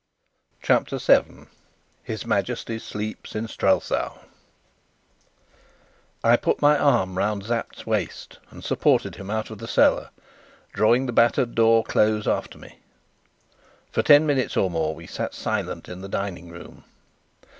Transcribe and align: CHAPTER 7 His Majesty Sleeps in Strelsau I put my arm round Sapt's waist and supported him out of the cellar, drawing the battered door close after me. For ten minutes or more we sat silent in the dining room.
CHAPTER 0.63 0.97
7 0.97 1.45
His 2.01 2.25
Majesty 2.25 2.79
Sleeps 2.79 3.35
in 3.35 3.47
Strelsau 3.47 4.17
I 6.23 6.37
put 6.37 6.59
my 6.59 6.75
arm 6.75 7.19
round 7.19 7.45
Sapt's 7.45 7.85
waist 7.85 8.39
and 8.49 8.63
supported 8.63 9.17
him 9.17 9.29
out 9.29 9.51
of 9.51 9.59
the 9.59 9.67
cellar, 9.67 10.09
drawing 10.73 11.05
the 11.05 11.13
battered 11.13 11.53
door 11.53 11.83
close 11.83 12.27
after 12.27 12.57
me. 12.57 12.79
For 13.91 14.01
ten 14.01 14.25
minutes 14.25 14.57
or 14.57 14.71
more 14.71 14.95
we 14.95 15.05
sat 15.05 15.35
silent 15.35 15.87
in 15.87 16.01
the 16.01 16.09
dining 16.09 16.49
room. 16.49 16.83